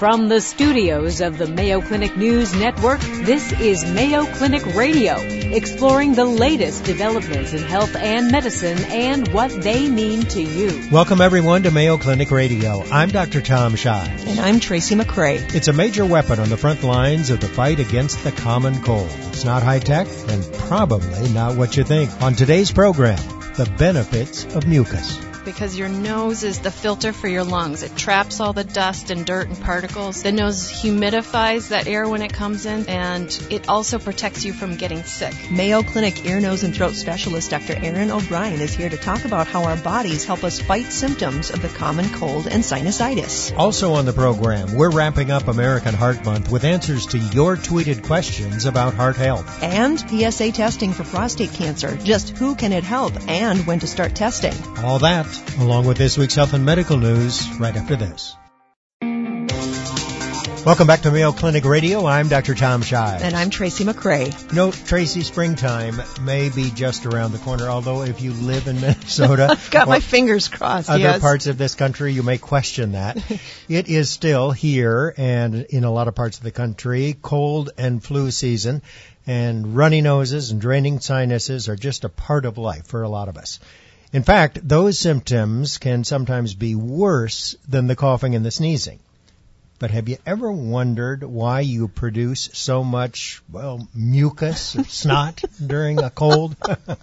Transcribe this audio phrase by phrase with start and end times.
[0.00, 6.14] From the studios of the Mayo Clinic News Network, this is Mayo Clinic Radio, exploring
[6.14, 10.88] the latest developments in health and medicine and what they mean to you.
[10.90, 12.82] Welcome everyone to Mayo Clinic Radio.
[12.90, 13.42] I'm Dr.
[13.42, 14.24] Tom Shives.
[14.24, 15.54] And I'm Tracy McCray.
[15.54, 19.10] It's a major weapon on the front lines of the fight against the common cold.
[19.28, 22.10] It's not high tech and probably not what you think.
[22.22, 23.18] On today's program,
[23.54, 27.82] the benefits of mucus because your nose is the filter for your lungs.
[27.82, 30.22] It traps all the dust and dirt and particles.
[30.22, 34.76] The nose humidifies that air when it comes in, and it also protects you from
[34.76, 35.34] getting sick.
[35.50, 37.74] Mayo Clinic ear, nose, and throat specialist Dr.
[37.74, 41.62] Erin O'Brien is here to talk about how our bodies help us fight symptoms of
[41.62, 43.56] the common cold and sinusitis.
[43.56, 48.04] Also on the program, we're wrapping up American Heart Month with answers to your tweeted
[48.04, 49.62] questions about heart health.
[49.62, 51.96] And PSA testing for prostate cancer.
[51.96, 54.54] Just who can it help and when to start testing.
[54.78, 58.36] All that along with this week's health and medical news right after this.
[60.66, 62.04] Welcome back to Mayo Clinic Radio.
[62.04, 62.54] I'm Dr.
[62.54, 63.22] Tom Shives.
[63.22, 64.52] And I'm Tracy McCray.
[64.52, 69.48] No, Tracy, springtime may be just around the corner, although if you live in Minnesota.
[69.52, 70.90] I've got my fingers crossed.
[70.90, 71.20] Other yes.
[71.20, 73.16] parts of this country, you may question that.
[73.70, 78.04] it is still here and in a lot of parts of the country, cold and
[78.04, 78.82] flu season,
[79.26, 83.28] and runny noses and draining sinuses are just a part of life for a lot
[83.28, 83.60] of us.
[84.12, 88.98] In fact, those symptoms can sometimes be worse than the coughing and the sneezing.
[89.78, 96.02] But have you ever wondered why you produce so much, well, mucus, or snot during
[96.02, 96.54] a cold?
[96.68, 96.98] and,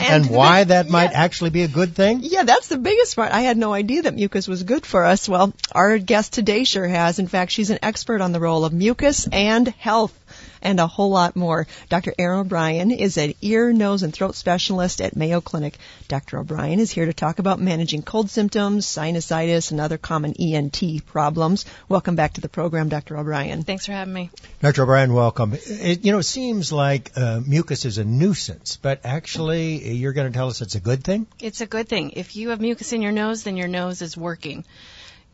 [0.00, 0.92] and, why that yeah.
[0.92, 2.20] might actually be a good thing?
[2.22, 3.30] Yeah, that's the biggest part.
[3.30, 5.28] I had no idea that mucus was good for us.
[5.28, 7.20] Well, our guest today sure has.
[7.20, 10.18] In fact, she's an expert on the role of mucus and health
[10.62, 11.66] and a whole lot more.
[11.88, 12.14] Dr.
[12.18, 15.78] Erin O'Brien is an ear, nose, and throat specialist at Mayo Clinic.
[16.08, 16.38] Dr.
[16.38, 21.64] O'Brien is here to talk about managing cold symptoms, sinusitis, and other common ENT problems.
[21.88, 23.16] Welcome back to the program, Dr.
[23.16, 23.62] O'Brien.
[23.62, 24.30] Thanks for having me.
[24.60, 24.82] Dr.
[24.82, 25.54] O'Brien, welcome.
[25.54, 30.30] It, you know, it seems like uh, mucus is a nuisance, but actually you're going
[30.30, 31.26] to tell us it's a good thing?
[31.40, 32.12] It's a good thing.
[32.12, 34.64] If you have mucus in your nose, then your nose is working.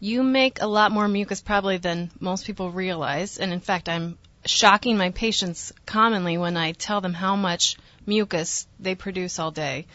[0.01, 4.19] You make a lot more mucus probably than most people realize, and in fact, I'm
[4.45, 7.77] shocking my patients commonly when I tell them how much
[8.07, 9.87] mucus they produce all day.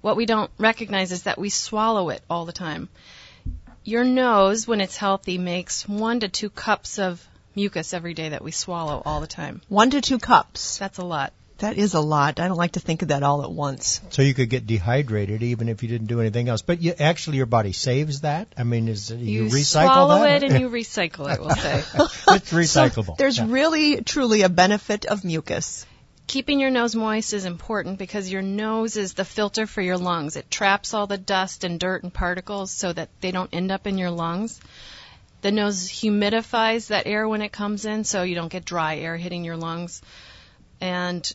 [0.00, 2.88] What we don't recognize is that we swallow it all the time.
[3.84, 8.44] Your nose, when it's healthy, makes one to two cups of mucus every day that
[8.44, 9.60] we swallow all the time.
[9.68, 10.78] One to two cups.
[10.78, 11.32] That's a lot.
[11.60, 12.40] That is a lot.
[12.40, 14.00] I don't like to think of that all at once.
[14.08, 16.62] So you could get dehydrated even if you didn't do anything else.
[16.62, 18.48] But you, actually, your body saves that.
[18.56, 20.42] I mean, is you, you recycle swallow that?
[20.42, 21.38] it and you recycle it.
[21.38, 21.84] We'll say
[22.34, 23.06] it's recyclable.
[23.10, 23.46] So there's yeah.
[23.48, 25.84] really, truly a benefit of mucus.
[26.26, 30.36] Keeping your nose moist is important because your nose is the filter for your lungs.
[30.36, 33.86] It traps all the dust and dirt and particles so that they don't end up
[33.86, 34.60] in your lungs.
[35.42, 39.16] The nose humidifies that air when it comes in so you don't get dry air
[39.16, 40.00] hitting your lungs.
[40.80, 41.30] And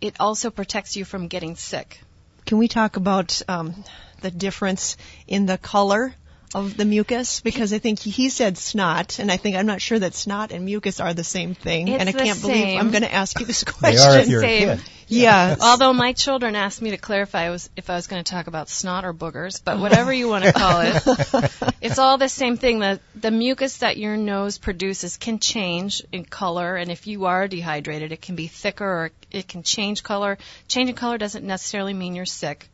[0.00, 2.00] it also protects you from getting sick.
[2.44, 3.84] Can we talk about um,
[4.20, 4.96] the difference
[5.26, 6.14] in the color
[6.54, 7.40] of the mucus?
[7.40, 10.64] Because I think he said snot, and I think I'm not sure that snot and
[10.64, 11.88] mucus are the same thing.
[11.88, 12.50] It's and I can't same.
[12.50, 13.96] believe I'm going to ask you this question.
[13.96, 14.68] They are if you're same.
[14.68, 14.84] a kid.
[15.08, 15.56] Yeah.
[15.60, 19.04] Although my children asked me to clarify if I was going to talk about snot
[19.04, 22.80] or boogers, but whatever you want to call it, it's all the same thing.
[22.80, 27.46] The the mucus that your nose produces can change in color, and if you are
[27.48, 30.38] dehydrated, it can be thicker or it can change color.
[30.68, 32.68] Changing color doesn't necessarily mean you're sick.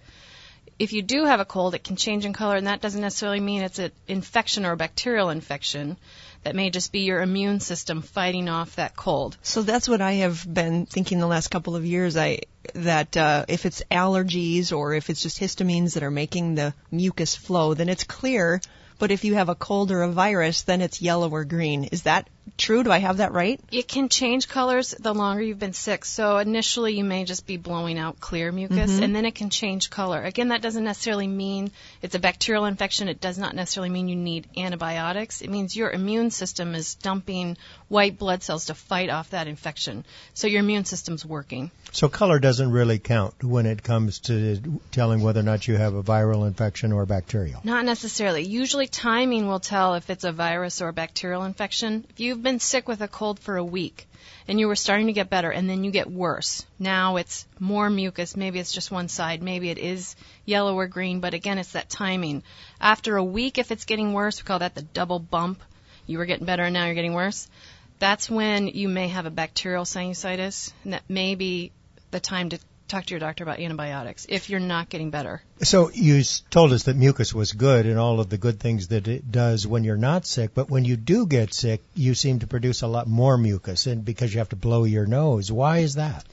[0.79, 3.41] If you do have a cold, it can change in color, and that doesn't necessarily
[3.41, 5.97] mean it's an infection or a bacterial infection
[6.43, 9.37] that may just be your immune system fighting off that cold.
[9.43, 12.17] So that's what I have been thinking the last couple of years.
[12.17, 12.41] I
[12.75, 17.35] that uh, if it's allergies or if it's just histamines that are making the mucus
[17.35, 18.61] flow, then it's clear.
[18.99, 21.85] But if you have a cold or a virus, then it's yellow or green.
[21.85, 22.83] Is that true?
[22.85, 23.61] Do I have that right?
[23.71, 26.05] It can change colors the longer you've been sick.
[26.05, 29.03] So initially you may just be blowing out clear mucus Mhm.
[29.03, 30.23] and then it can change color.
[30.23, 31.71] Again, that doesn't necessarily mean
[32.03, 33.09] it's a bacterial infection.
[33.09, 35.41] It does not necessarily mean you need antibiotics.
[35.41, 37.57] It means your immune system is dumping
[37.89, 40.05] white blood cells to fight off that infection.
[40.35, 41.71] So your immune system's working.
[41.93, 45.95] So color doesn't really count when it comes to telling whether or not you have
[45.95, 47.61] a viral infection or bacterial.
[47.65, 48.45] Not necessarily.
[48.45, 52.05] Usually timing will tell if it's a virus or a bacterial infection.
[52.09, 54.07] If you've been sick with a cold for a week
[54.49, 57.91] and you were starting to get better and then you get worse, now it's more
[57.91, 61.73] mucus, maybe it's just one side, maybe it is yellow or green, but again, it's
[61.73, 62.43] that timing.
[62.81, 65.63] After a week, if it's getting worse, we call that the double bump.
[66.07, 67.51] You were getting better and now you're getting worse.
[67.99, 71.71] That's when you may have a bacterial sinusitis, and that may be
[72.13, 72.59] the time to
[72.93, 75.43] talk to your doctor about antibiotics if you're not getting better.
[75.63, 79.09] So you told us that mucus was good and all of the good things that
[79.09, 82.47] it does when you're not sick, but when you do get sick, you seem to
[82.47, 85.51] produce a lot more mucus and because you have to blow your nose.
[85.51, 86.25] Why is that?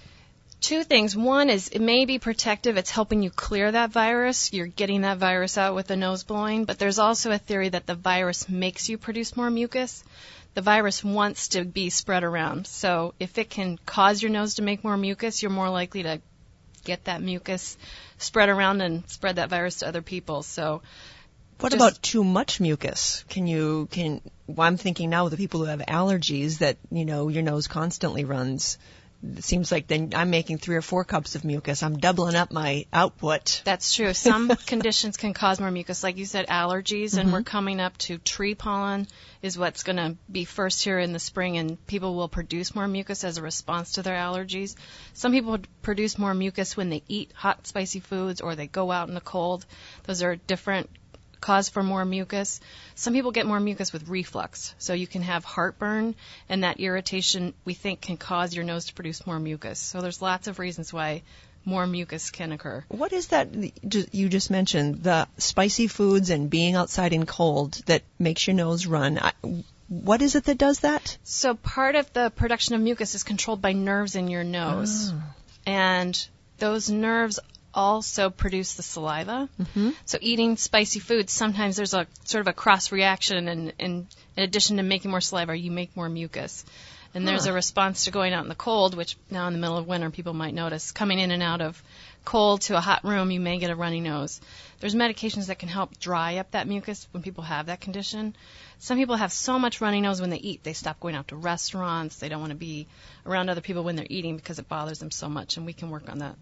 [0.60, 1.16] Two things.
[1.16, 2.76] One is it may be protective.
[2.76, 4.52] It's helping you clear that virus.
[4.52, 6.66] You're getting that virus out with the nose blowing.
[6.66, 10.04] But there's also a theory that the virus makes you produce more mucus.
[10.56, 12.68] The virus wants to be spread around.
[12.68, 16.20] So if it can cause your nose to make more mucus, you're more likely to
[16.84, 17.78] get that mucus
[18.18, 20.44] spread around and spread that virus to other people.
[20.44, 20.82] So
[21.60, 23.26] What Just- about too much mucus?
[23.28, 24.22] Can you can?
[24.48, 27.68] Well, I'm thinking now with the people who have allergies that you know your nose
[27.68, 28.78] constantly runs.
[29.22, 31.84] It seems like then I'm making three or four cups of mucus.
[31.84, 33.62] I'm doubling up my output.
[33.66, 34.14] That's true.
[34.14, 37.32] Some conditions can cause more mucus, like you said, allergies, and mm-hmm.
[37.34, 39.08] we're coming up to tree pollen
[39.42, 42.88] is what's going to be first here in the spring, and people will produce more
[42.88, 44.76] mucus as a response to their allergies.
[45.14, 49.10] Some people produce more mucus when they eat hot, spicy foods or they go out
[49.10, 49.66] in the cold.
[50.04, 50.90] Those are different
[51.42, 52.60] cause for more mucus.
[52.96, 54.74] Some people get more mucus with reflux.
[54.78, 56.16] So you can have heartburn
[56.48, 59.80] and that irritation we think can cause your nose to produce more mucus.
[59.80, 61.22] So there's lots of reasons why
[61.66, 62.84] more mucus can occur.
[62.88, 63.50] What is that
[64.14, 65.04] you just mentioned?
[65.04, 69.20] The spicy foods and being outside in cold that makes your nose run.
[69.88, 71.18] What is it that does that?
[71.24, 75.12] So part of the production of mucus is controlled by nerves in your nose.
[75.14, 75.36] Ah.
[75.66, 76.28] And
[76.58, 77.40] those nerves
[77.74, 79.50] also produce the saliva.
[79.62, 79.92] Mm-hmm.
[80.06, 84.44] So eating spicy foods, sometimes there's a sort of a cross reaction and, and in
[84.44, 86.66] addition to making more saliva, you make more mucus.
[87.14, 89.78] And there's a response to going out in the cold, which now in the middle
[89.78, 90.92] of winter people might notice.
[90.92, 91.82] Coming in and out of
[92.24, 94.40] cold to a hot room, you may get a runny nose.
[94.80, 98.36] There's medications that can help dry up that mucus when people have that condition.
[98.78, 101.36] Some people have so much runny nose when they eat, they stop going out to
[101.36, 102.18] restaurants.
[102.18, 102.88] They don't want to be
[103.26, 105.90] around other people when they're eating because it bothers them so much, and we can
[105.90, 106.36] work on that.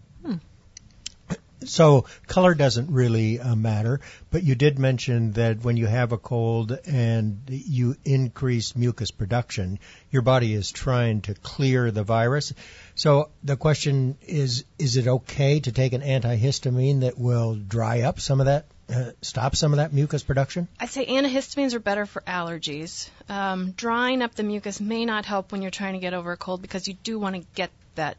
[1.64, 4.00] So color doesn't really uh, matter,
[4.30, 9.78] but you did mention that when you have a cold and you increase mucus production,
[10.10, 12.52] your body is trying to clear the virus.
[12.94, 18.20] So the question is, is it okay to take an antihistamine that will dry up
[18.20, 20.68] some of that, uh, stop some of that mucus production?
[20.78, 23.08] I'd say antihistamines are better for allergies.
[23.28, 26.36] Um, drying up the mucus may not help when you're trying to get over a
[26.36, 28.16] cold because you do want to get that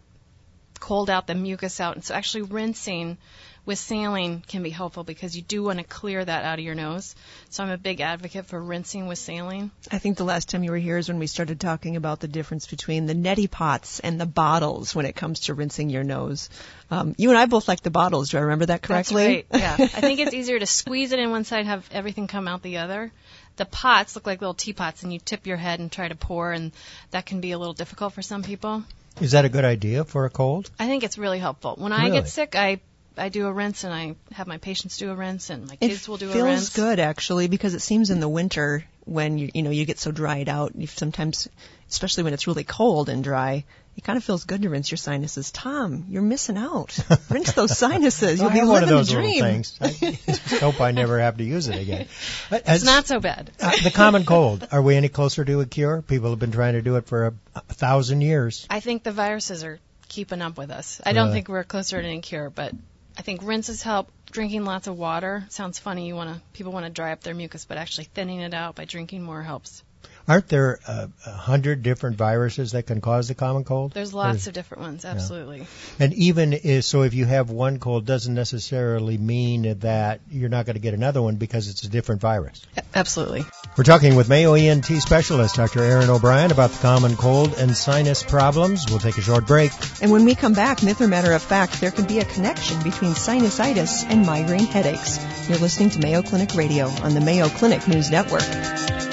[0.79, 1.95] cold out, the mucus out.
[1.95, 3.17] And so actually rinsing
[3.65, 6.75] with saline can be helpful because you do want to clear that out of your
[6.75, 7.15] nose.
[7.49, 9.69] So I'm a big advocate for rinsing with saline.
[9.91, 12.27] I think the last time you were here is when we started talking about the
[12.27, 16.49] difference between the neti pots and the bottles when it comes to rinsing your nose.
[16.89, 18.31] Um, you and I both like the bottles.
[18.31, 19.45] Do I remember that correctly?
[19.51, 19.79] That's right.
[19.79, 19.85] Yeah.
[19.97, 22.77] I think it's easier to squeeze it in one side, have everything come out the
[22.77, 23.11] other.
[23.57, 26.53] The pots look like little teapots, and you tip your head and try to pour,
[26.53, 26.71] and
[27.11, 28.83] that can be a little difficult for some people.
[29.21, 30.69] Is that a good idea for a cold?
[30.79, 31.75] I think it's really helpful.
[31.77, 32.79] When I get sick, I
[33.19, 35.89] I do a rinse, and I have my patients do a rinse, and my It
[35.89, 36.37] kids will do a rinse.
[36.37, 39.85] It feels good actually because it seems in the winter when you you know you
[39.85, 41.47] get so dried out, you sometimes,
[41.89, 43.65] especially when it's really cold and dry,
[43.97, 45.51] it kind of feels good to rinse your sinuses.
[45.51, 46.97] Tom, you're missing out.
[47.29, 48.39] rinse those sinuses.
[48.39, 49.43] You'll I be have one living of those the dream.
[49.43, 49.77] things.
[49.81, 49.89] I
[50.25, 52.07] just hope I never have to use it again.
[52.49, 53.51] But It's as- not so bad.
[53.59, 54.67] uh, the common cold.
[54.71, 56.01] Are we any closer to a cure?
[56.01, 58.65] People have been trying to do it for a, a thousand years.
[58.69, 61.01] I think the viruses are keeping up with us.
[61.05, 61.33] I don't Really?
[61.33, 62.73] think we're closer to any cure, but
[63.19, 64.09] I think rinses help.
[64.31, 66.07] Drinking lots of water sounds funny.
[66.07, 68.75] You want to people want to dry up their mucus, but actually thinning it out
[68.75, 69.83] by drinking more helps.
[70.29, 73.93] Aren't there uh, a hundred different viruses that can cause the common cold?
[73.93, 75.65] There's lots of different ones, absolutely.
[75.99, 80.67] And even is, so if you have one cold, doesn't necessarily mean that you're not
[80.67, 82.63] going to get another one because it's a different virus.
[82.93, 83.43] Absolutely.
[83.75, 85.81] We're talking with Mayo ENT specialist Dr.
[85.81, 88.85] Erin O'Brien about the common cold and sinus problems.
[88.87, 89.71] We'll take a short break.
[89.99, 92.77] And when we come back, myth or matter of fact, there can be a connection
[92.83, 95.17] between sinusitis and migraine headaches.
[95.49, 99.08] You're listening to Mayo Clinic Radio on the Mayo Clinic News Network.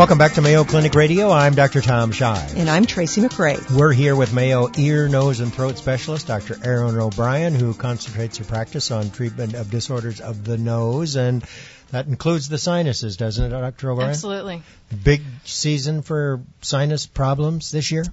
[0.00, 1.30] Welcome back to Mayo Clinic Radio.
[1.30, 1.82] I'm Dr.
[1.82, 2.56] Tom Shive.
[2.56, 3.70] And I'm Tracy McCray.
[3.70, 6.56] We're here with Mayo ear, nose, and throat specialist Dr.
[6.64, 11.44] Erin O'Brien, who concentrates her practice on treatment of disorders of the nose, and
[11.90, 13.90] that includes the sinuses, doesn't it, Dr.
[13.90, 14.08] O'Brien?
[14.08, 14.62] Absolutely.
[15.04, 18.04] Big season for sinus problems this year.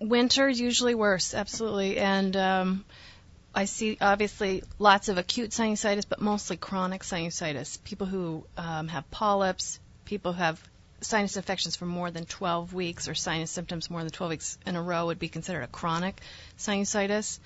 [0.00, 1.98] Winter usually worse, absolutely.
[1.98, 2.84] And um,
[3.54, 7.80] I see obviously lots of acute sinusitis, but mostly chronic sinusitis.
[7.84, 10.60] People who um, have polyps, people who have
[11.00, 14.76] sinus infections for more than 12 weeks or sinus symptoms more than 12 weeks in
[14.76, 16.20] a row would be considered a chronic
[16.58, 17.38] sinusitis.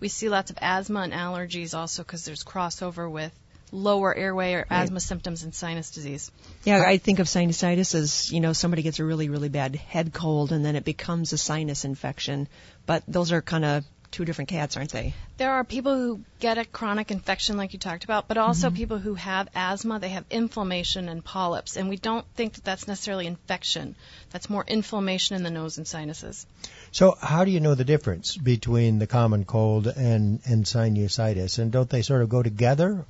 [0.00, 3.32] We see lots of asthma and allergies also because there's crossover with
[3.72, 4.82] lower airway or Right.
[4.82, 6.30] asthma symptoms and sinus disease.
[6.64, 10.12] Yeah, I think of sinusitis as, you know, somebody gets a really, really bad head
[10.12, 12.48] cold and then it becomes a sinus infection.
[12.86, 13.84] But those are kind of
[14.14, 15.12] two different cats, aren't they?
[15.38, 18.76] There are people who get a chronic infection like you talked about, but also mm-hmm.
[18.76, 22.86] people who have asthma, they have inflammation and polyps, and we don't think that that's
[22.86, 23.96] necessarily infection.
[24.30, 26.46] That's more inflammation in the nose and sinuses.
[26.92, 31.58] So how do you know the difference between the common cold and, and sinusitis?
[31.58, 33.04] And don't they sort of go together?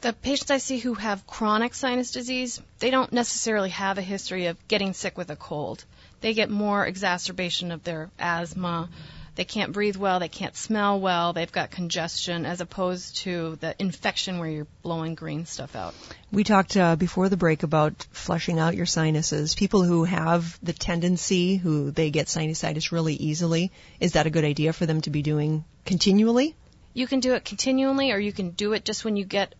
[0.00, 4.46] The patients I see who have chronic sinus disease, they don't necessarily have a history
[4.46, 5.84] of getting sick with a cold.
[6.22, 8.88] They get more exacerbation of their asthma.
[9.36, 13.74] They can't breathe well, they can't smell well, they've got congestion, as opposed to the
[13.78, 15.94] infection where you're blowing green stuff out.
[16.32, 19.54] We talked uh, before the break about flushing out your sinuses.
[19.54, 24.44] People who have the tendency, who they get sinusitis really easily, is that a good
[24.44, 26.54] idea for them to be doing continually?
[26.92, 29.54] You can do it continually, or you can do it just when you get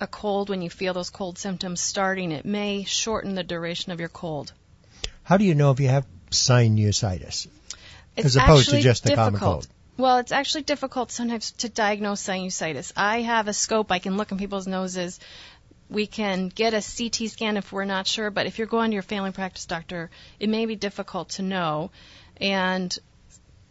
[0.00, 2.30] a cold, when you feel those cold symptoms starting.
[2.30, 4.52] It may shorten the duration of your cold.
[5.24, 7.48] How do you know if you have sinusitis?
[8.18, 9.54] It's As opposed to actually just the common difficult.
[9.54, 9.68] cold.
[9.96, 12.92] Well, it's actually difficult sometimes to diagnose sinusitis.
[12.96, 13.90] I have a scope.
[13.90, 15.18] I can look in people's noses.
[15.90, 18.94] We can get a CT scan if we're not sure, but if you're going to
[18.94, 21.90] your family practice doctor, it may be difficult to know.
[22.40, 22.96] And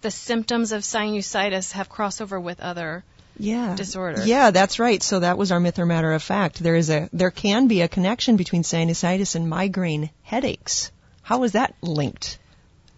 [0.01, 3.03] the symptoms of sinusitis have crossover with other
[3.39, 3.75] Yeah.
[3.75, 4.25] disorders.
[4.27, 5.01] Yeah, that's right.
[5.03, 6.59] So that was our myth or matter of fact.
[6.61, 10.91] There is a there can be a connection between sinusitis and migraine headaches.
[11.21, 12.39] How is that linked?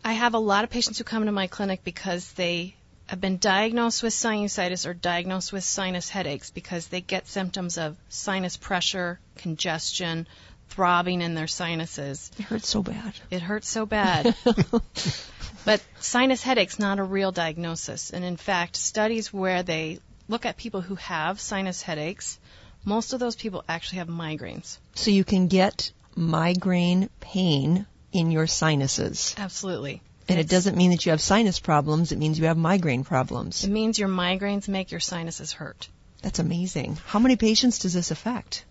[0.09, 2.73] I have a lot of patients who come to my clinic because they
[3.05, 7.95] have been diagnosed with sinusitis or diagnosed with sinus headaches because they get symptoms of
[8.07, 10.25] sinus pressure, congestion,
[10.69, 12.31] throbbing in their sinuses.
[12.39, 13.13] It hurts so bad.
[13.29, 14.35] It hurts so bad.
[15.65, 18.09] but sinus headache's not a real diagnosis.
[18.09, 22.39] And in fact, studies where they look at people who have sinus headaches,
[22.83, 24.79] most of those people actually have migraines.
[24.95, 29.35] So you can get migraine pain in your sinuses.
[29.37, 30.01] Absolutely.
[30.27, 33.63] And it doesn't mean that you have sinus problems, it means you have migraine problems.
[33.63, 35.89] It means your migraines make your sinuses hurt.
[36.21, 36.97] That's amazing.
[37.05, 38.65] How many patients does this affect?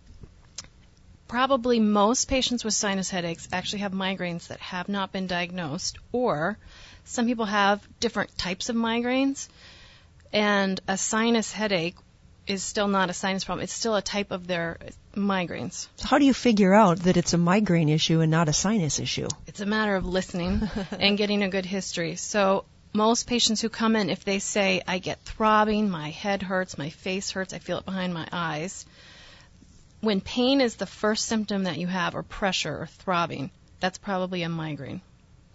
[1.28, 6.58] probably most patients with sinus headaches actually have migraines that have not been diagnosed, or
[7.04, 9.48] some people have different types of migraines,
[10.32, 11.96] and a sinus headache
[12.48, 13.62] is still not a sinus problem.
[13.62, 14.78] It's still a type of their
[15.14, 15.88] migraines.
[15.96, 18.98] So how do you figure out that it's a migraine issue and not a sinus
[18.98, 19.28] issue?
[19.46, 22.16] It's a matter of listening and getting a good history.
[22.16, 26.78] So most patients who come in, if they say, I get throbbing, my head hurts,
[26.78, 28.86] my face hurts, I feel it behind my eyes,
[30.00, 33.50] when pain is the first symptom that you have, or pressure or throbbing,
[33.80, 35.00] that's probably a migraine.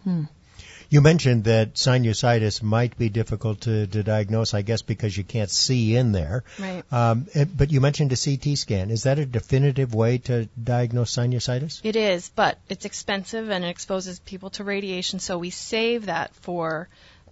[0.04, 0.24] Hmm.
[0.94, 5.50] You mentioned that sinusitis might be difficult to, to diagnose, I guess, because you can't
[5.50, 6.44] see in there.
[6.60, 6.84] Right.
[6.94, 8.92] Um, it- but you mentioned a CT scan.
[8.92, 11.80] Is that a definitive way to diagnose sinusitis?
[11.84, 16.36] It is, but it's expensive and it exposes people to radiation, so we save that
[16.36, 16.90] for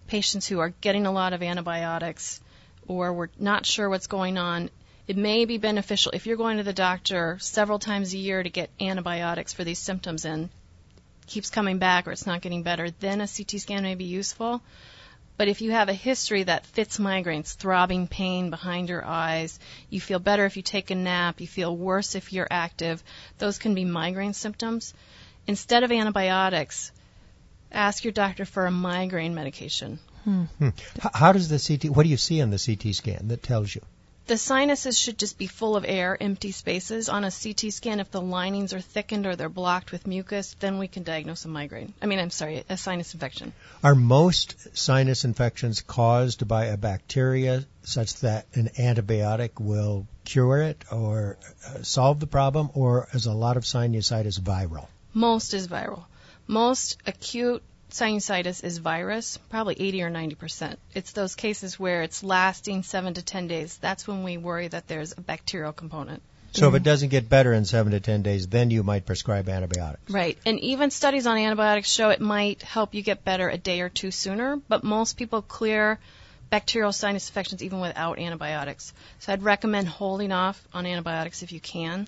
[0.08, 2.42] patients who are getting a lot of antibiotics
[2.88, 4.72] or we're not sure what's going on.
[5.08, 8.50] It may be beneficial if you're going to the doctor several times a year to
[8.50, 10.50] get antibiotics for these symptoms and
[11.32, 14.62] keeps coming back or it's not getting better, then a CT scan may be useful.
[15.38, 19.58] But if you have a history that fits migraines, throbbing pain behind your eyes,
[19.90, 23.04] you feel better if you take a nap, you feel worse if you're active,
[23.40, 24.94] those can be migraine symptoms.
[25.48, 26.92] Instead of antibiotics,
[27.72, 30.00] ask your doctor for a migraine medication.
[30.26, 30.44] Hmm.
[30.62, 30.74] H-
[31.14, 33.82] how does the CT, what do you see on the CT scan that tells you?
[34.28, 37.10] The sinuses should just be full of air, empty spaces.
[37.10, 40.78] On a CT scan, if the linings are thickened or they're blocked with mucus, then
[40.78, 41.94] we can diagnose a migraine.
[42.02, 43.52] I mean, I'm sorry, a sinus infection.
[43.84, 50.86] Are most sinus infections caused by a bacteria such that an antibiotic will cure it
[50.92, 51.38] or
[51.68, 54.88] uh, solve the problem, or is a lot of sinusitis viral?
[55.14, 56.06] Most is viral.
[56.48, 60.80] Most acute sinusitis is virus, probably 80 or 90 percent.
[60.94, 63.78] It's those cases where it's lasting seven to 10 days.
[63.78, 66.22] That's when we worry that there's a bacterial component.
[66.54, 66.84] So if it mm-hmm.
[66.84, 70.12] doesn't get better in seven to ten days, then you might prescribe antibiotics.
[70.12, 70.38] Right.
[70.46, 73.88] And even studies on antibiotics show it might help you get better a day or
[73.88, 75.98] two sooner, but most people clear
[76.50, 78.94] bacterial sinus infections even without antibiotics.
[79.20, 82.08] So I'd recommend holding off on antibiotics if you can.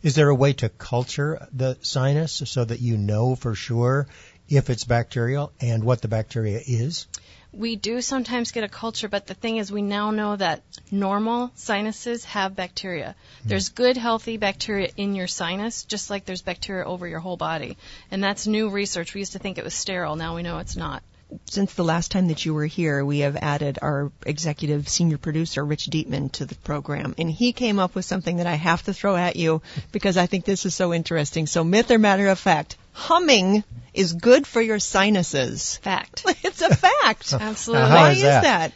[0.00, 4.06] Is there a way to culture the sinus so that you know for sure
[4.48, 7.06] if it's bacterial and what the bacteria is?
[7.50, 11.50] We do sometimes get a culture, but the thing is, we now know that normal
[11.54, 13.14] sinuses have bacteria.
[13.42, 13.48] Hmm.
[13.48, 17.78] There's good, healthy bacteria in your sinus, just like there's bacteria over your whole body.
[18.10, 19.14] And that's new research.
[19.14, 20.16] We used to think it was sterile.
[20.16, 21.02] Now we know it's not.
[21.46, 25.64] since the last time that you were here, we have added our executive senior producer,
[25.64, 27.14] Rich Dietman, to the program.
[27.18, 29.62] And he came up with something that I have to throw at you
[29.92, 31.46] because I think this is so interesting.
[31.46, 33.62] So myth or matter of fact, humming
[33.94, 35.76] is good for your sinuses.
[35.78, 36.24] Fact.
[36.44, 37.32] it's a fact.
[37.40, 37.88] Absolutely.
[37.90, 38.42] Why is is that?
[38.42, 38.72] that?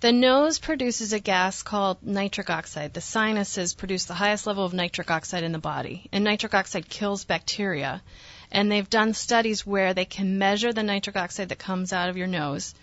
[0.00, 2.92] The nose produces a gas called nitric oxide.
[2.92, 6.08] The sinuses produce the highest level of nitric oxide in the body.
[6.12, 8.02] And nitric oxide kills bacteria.
[8.50, 12.16] And they've done studies where they can measure the nitric oxide that comes out of
[12.16, 12.74] your nose.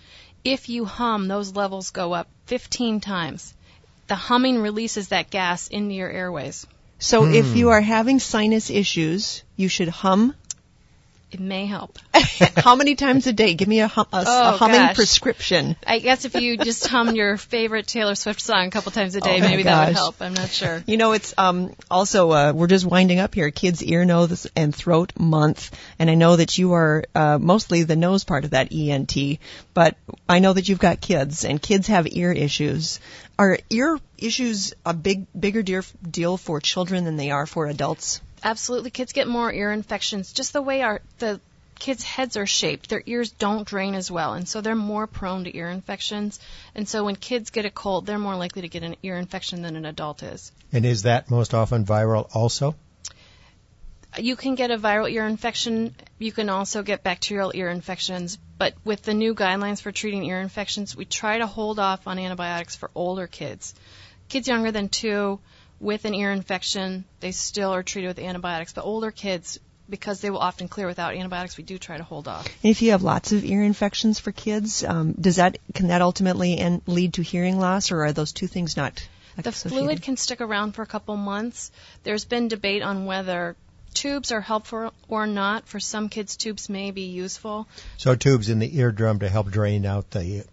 [0.44, 3.54] If you hum, those levels go up 15 times.
[4.08, 6.66] The humming releases that gas into your airways.
[7.00, 7.34] So Hmm.
[7.34, 10.34] if you are having sinus issues, you should hum.
[11.32, 12.00] It may help.
[12.56, 13.54] How many times a day?
[13.54, 14.96] Give me a, hum, a, a Oh, humming gosh.
[14.96, 15.76] prescription.
[15.86, 19.22] I guess if you just hum your favorite Taylor Swift song a couple times a
[19.22, 20.16] day, Oh, maybe that would help.
[20.22, 20.84] I'm not sure.
[20.88, 24.74] You know, it's um, also uh, we're just winding up here, Kids Ear, Nose, and
[24.74, 25.70] Throat Month,
[26.00, 29.16] and I know that you are uh, mostly the nose part of that ENT,
[29.76, 33.00] but I know that you've got kids, and kids have ear issues.
[33.38, 38.20] Are ear issues a big, bigger deal deal for children than they are for adults?
[38.44, 40.34] Absolutely, kids get more ear infections.
[40.34, 41.40] Just the way our the
[41.80, 45.46] kids' heads are shaped, their ears don't drain as well, and so they're more prone
[45.46, 46.40] to ear infections.
[46.76, 49.62] And so when kids get a cold, they're more likely to get an ear infection
[49.62, 50.52] than an adult is.
[50.72, 52.76] And is that most often viral also?
[54.18, 55.96] You can get a viral ear infection.
[56.18, 58.38] You can also get bacterial ear infections.
[58.58, 62.20] But with the new guidelines for treating ear infections, we try to hold off on
[62.20, 63.76] antibiotics for older kids.
[64.28, 65.40] Kids younger than two
[65.80, 68.74] with an ear infection, they still are treated with antibiotics.
[68.74, 69.60] But older kids,
[69.90, 72.46] because they will often clear without antibiotics, we do try to hold off.
[72.64, 76.02] And if you have lots of ear infections for kids, um, does that can that
[76.02, 79.08] ultimately en- lead to hearing loss, or are those two things not?
[79.36, 79.86] The associated?
[79.86, 81.72] fluid can stick around for a couple months.
[82.04, 83.56] There's been debate on whether
[83.94, 85.68] tubes are helpful or not.
[85.68, 87.68] For some kids, tubes may be useful.
[87.98, 90.44] So tubes in the eardrum to help drain out the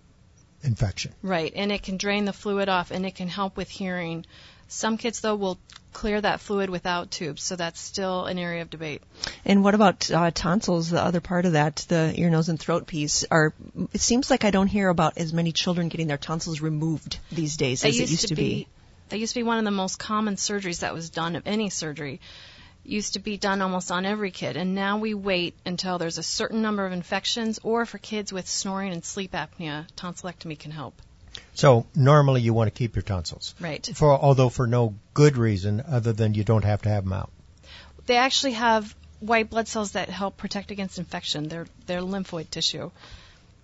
[0.63, 1.15] infection.
[1.23, 4.25] Right, and it can drain the fluid off and it can help with hearing.
[4.69, 5.59] Some kids, though, will
[5.93, 9.03] clear that fluid without tubes, so that's still an area of debate.
[9.47, 10.91] And what about uh, tonsils?
[10.91, 13.25] The other part of that, the ear, nose, and throat piece.
[13.31, 13.55] Are
[13.95, 17.57] it seems like I don't hear about as many children getting their tonsils removed these
[17.57, 18.69] days That as it used to be.
[19.09, 21.71] That used to be one of the most common surgeries that was done of any
[21.71, 22.21] surgery.
[22.85, 26.23] Used to be done almost on every kid, and now we wait until there's a
[26.23, 31.01] certain number of infections, or for kids with snoring and sleep apnea, tonsillectomy can help.
[31.55, 33.55] So normally you want to keep your tonsils.
[33.61, 33.89] Right.
[33.95, 37.31] For although for no good reason other than you don't have to have them out.
[38.07, 41.49] They actually have white blood cells that help protect against infection.
[41.49, 42.91] They're they're lymphoid tissue.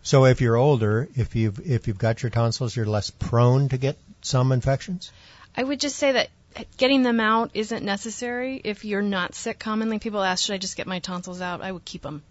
[0.03, 3.79] So if you're older, if you've if you've got your tonsils, you're less prone to
[3.79, 5.13] get some infections.
[5.57, 6.31] I would just say that
[6.77, 9.59] getting them out isn't necessary if you're not sick.
[9.59, 12.23] Commonly, people ask, "Should I just get my tonsils out?" I would keep them.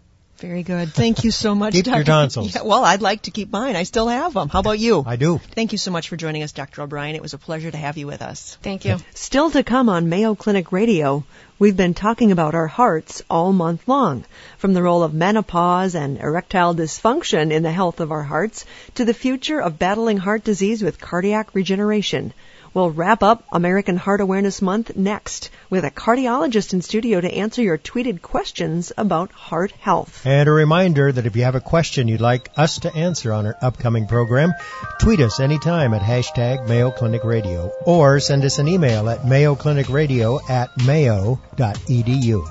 [0.42, 0.92] Very good.
[0.92, 2.06] Thank you so much, Keep your Dr.
[2.06, 2.56] tonsils.
[2.56, 3.76] Yeah, well, I'd like to keep mine.
[3.76, 4.50] I still have them.
[4.50, 5.04] How about you?
[5.06, 5.38] I do.
[5.38, 6.82] Thank you so much for joining us, Dr.
[6.82, 7.16] O'Brien.
[7.16, 8.58] It was a pleasure to have you with us.
[8.64, 8.98] Thank you.
[9.14, 11.24] Still to come on Mayo Clinic Radio,
[11.60, 14.26] we've been talking about our hearts all month long.
[14.58, 19.06] From the role of menopause and erectile dysfunction in the health of our hearts to
[19.06, 22.34] the future of battling heart disease with cardiac regeneration.
[22.74, 27.62] We'll wrap up American Heart Awareness Month next with a cardiologist in studio to answer
[27.62, 30.26] your tweeted questions about heart health.
[30.26, 33.46] And a reminder that if you have a question you'd like us to answer on
[33.46, 34.54] our upcoming program,
[35.02, 40.50] tweet us anytime at hashtag Mayo Clinic Radio or send us an email at mayoclinicradio
[40.50, 42.46] at mayo.edu.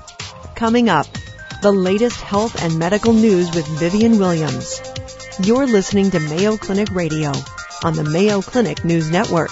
[0.55, 1.07] Coming up,
[1.63, 4.81] the latest health and medical news with Vivian Williams.
[5.43, 7.31] You're listening to Mayo Clinic Radio
[7.83, 9.49] on the Mayo Clinic News Network.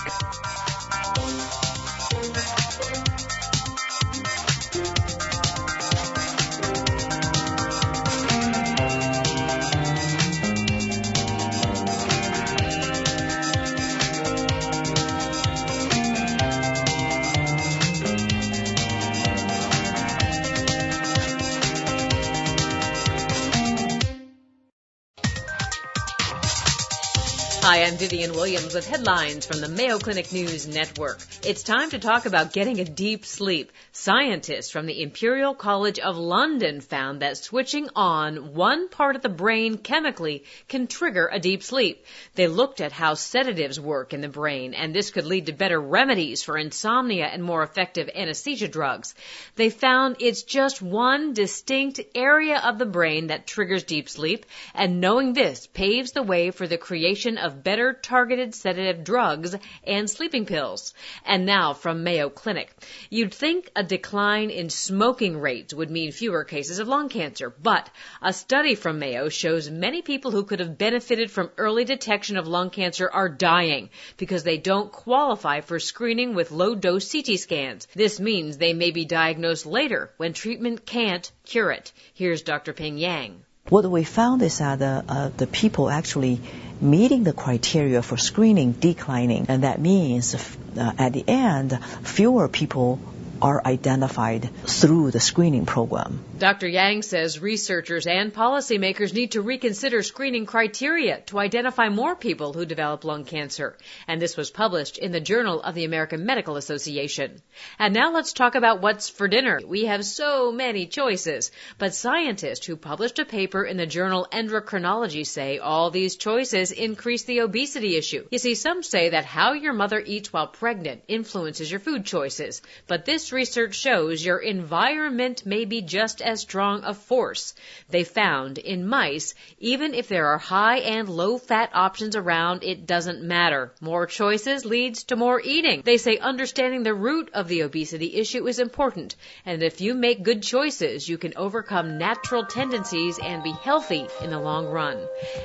[27.69, 31.19] Hi, I'm Vivian Williams with headlines from the Mayo Clinic News Network.
[31.45, 33.71] It's time to talk about getting a deep sleep.
[33.91, 39.29] Scientists from the Imperial College of London found that switching on one part of the
[39.29, 42.08] brain chemically can trigger a deep sleep.
[42.34, 45.79] They looked at how sedatives work in the brain, and this could lead to better
[45.79, 49.13] remedies for insomnia and more effective anesthesia drugs.
[49.58, 54.99] They found it's just one distinct area of the brain that triggers deep sleep, and
[54.99, 60.45] knowing this paves the way for the creation of better targeted sedative drugs and sleeping
[60.45, 60.93] pills.
[61.26, 62.72] And now from Mayo Clinic.
[63.10, 67.89] You'd think a decline in smoking rates would mean fewer cases of lung cancer, but
[68.22, 72.48] a study from Mayo shows many people who could have benefited from early detection of
[72.48, 77.88] lung cancer are dying because they don't qualify for screening with low dose CT scans.
[77.95, 81.91] This means they may be diagnosed later when treatment can't cure it.
[82.13, 82.74] Here's Dr.
[82.74, 83.43] Ping Yang.
[83.69, 86.41] What we found is that the, uh, the people actually
[86.82, 92.99] meeting the criteria for screening declining, and that means uh, at the end, fewer people
[93.41, 96.23] are identified through the screening program.
[96.38, 96.67] Dr.
[96.67, 102.65] Yang says researchers and policymakers need to reconsider screening criteria to identify more people who
[102.65, 103.78] develop lung cancer.
[104.08, 107.41] And this was published in the Journal of the American Medical Association.
[107.78, 109.60] And now let's talk about what's for dinner.
[109.65, 115.25] We have so many choices, but scientists who published a paper in the journal Endocrinology
[115.25, 118.28] say all these choices increase the obesity issue.
[118.32, 122.62] You see, some say that how your mother eats while pregnant influences your food choices,
[122.88, 127.53] but this research shows your environment may be just as strong a force.
[127.89, 132.85] They found in mice, even if there are high and low fat options around, it
[132.85, 133.73] doesn't matter.
[133.81, 135.81] More choices leads to more eating.
[135.83, 139.15] They say understanding the root of the obesity issue is important,
[139.45, 144.29] and if you make good choices, you can overcome natural tendencies and be healthy in
[144.29, 144.97] the long run.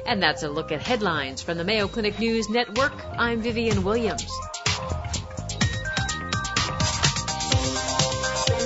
[0.07, 2.95] And that's a look at headlines from the Mayo Clinic News Network.
[3.19, 4.31] I'm Vivian Williams.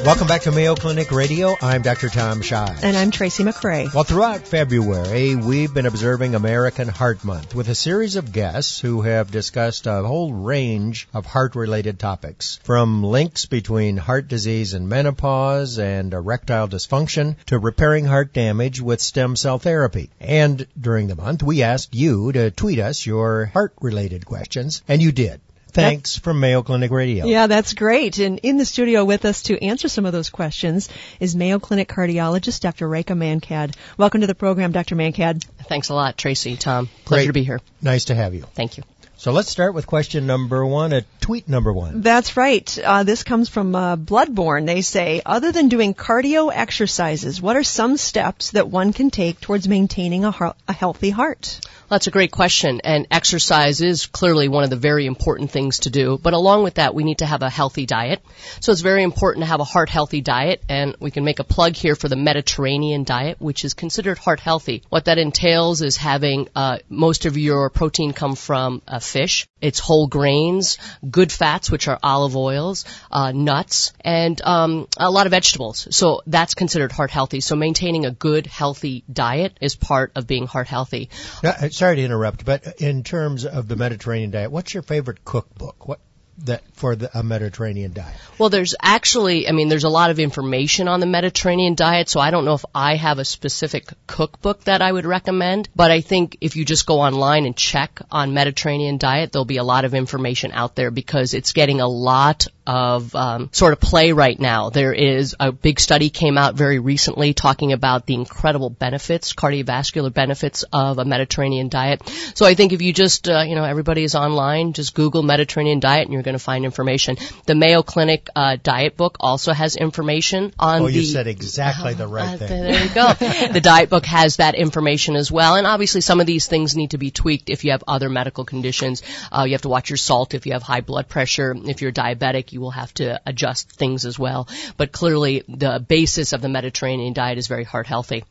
[0.05, 1.57] Welcome back to Mayo Clinic Radio.
[1.61, 2.09] I'm Dr.
[2.09, 2.83] Tom Shives.
[2.83, 3.93] And I'm Tracy McCray.
[3.93, 9.03] Well, throughout February, we've been observing American Heart Month with a series of guests who
[9.03, 15.79] have discussed a whole range of heart-related topics, from links between heart disease and menopause
[15.79, 20.11] and erectile dysfunction to repairing heart damage with stem cell therapy.
[20.21, 25.13] And during the month, we asked you to tweet us your heart-related questions, and you
[25.13, 25.41] did.
[25.72, 27.26] Thanks that's, from Mayo Clinic Radio.
[27.26, 28.18] Yeah, that's great.
[28.18, 30.88] And in the studio with us to answer some of those questions
[31.20, 32.88] is Mayo Clinic cardiologist Dr.
[32.88, 33.74] Rekha Mankad.
[33.96, 34.96] Welcome to the program, Dr.
[34.96, 35.44] Mankad.
[35.68, 36.88] Thanks a lot, Tracy, Tom.
[37.04, 37.26] Pleasure great.
[37.26, 37.61] to be here.
[37.83, 38.44] Nice to have you.
[38.54, 38.85] Thank you.
[39.18, 42.02] So let's start with question number one, a tweet number one.
[42.02, 42.78] That's right.
[42.78, 44.64] Uh, this comes from uh, Bloodborne.
[44.64, 49.40] They say, other than doing cardio exercises, what are some steps that one can take
[49.40, 51.61] towards maintaining a, heart, a healthy heart?
[51.88, 55.90] That's a great question, and exercise is clearly one of the very important things to
[55.90, 56.18] do.
[56.22, 58.22] But along with that, we need to have a healthy diet.
[58.61, 61.44] So it's very important to have a heart healthy diet, and we can make a
[61.44, 64.83] plug here for the Mediterranean diet, which is considered heart healthy.
[64.90, 69.49] What that entails is having uh, most of your protein come from uh, fish.
[69.61, 75.27] It's whole grains, good fats, which are olive oils, uh, nuts, and um, a lot
[75.27, 75.88] of vegetables.
[75.90, 77.40] So that's considered heart healthy.
[77.40, 81.11] So maintaining a good, healthy diet is part of being heart healthy.
[81.42, 85.25] Now, uh, sorry to interrupt, but in terms of the Mediterranean diet, what's your favorite
[85.25, 85.88] cookbook?
[85.88, 86.01] What
[86.44, 88.16] that for the, a Mediterranean diet?
[88.38, 92.20] Well, there's actually, I mean, there's a lot of information on the Mediterranean diet, so
[92.20, 96.01] I don't know if I have a specific cookbook that I would recommend, but I
[96.01, 99.85] think if you just go online and check on Mediterranean diet, there'll be a lot
[99.85, 104.38] of information out there because it's getting a lot of um, sort of play right
[104.38, 104.68] now.
[104.68, 110.12] There is a big study came out very recently talking about the incredible benefits, cardiovascular
[110.12, 112.07] benefits of a Mediterranean diet.
[112.35, 115.81] So I think if you just, uh, you know, everybody is online, just Google Mediterranean
[115.81, 117.17] diet and you're going to find information.
[117.47, 120.93] The Mayo Clinic uh, diet book also has information on oh, the.
[120.93, 122.62] you said exactly the right uh, thing.
[122.62, 123.12] There you go.
[123.53, 126.91] the diet book has that information as well, and obviously some of these things need
[126.91, 129.03] to be tweaked if you have other medical conditions.
[129.33, 131.55] Uh, you have to watch your salt if you have high blood pressure.
[131.57, 134.49] If you're diabetic, you will have to adjust things as well.
[134.77, 138.25] But clearly, the basis of the Mediterranean diet is very heart healthy.